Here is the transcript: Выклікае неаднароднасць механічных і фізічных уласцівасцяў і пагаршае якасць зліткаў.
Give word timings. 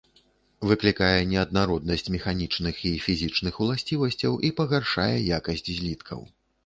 Выклікае 0.69 1.17
неаднароднасць 1.33 2.09
механічных 2.15 2.75
і 2.93 2.93
фізічных 3.05 3.59
уласцівасцяў 3.67 4.33
і 4.49 4.51
пагаршае 4.61 5.11
якасць 5.39 5.67
зліткаў. 5.77 6.19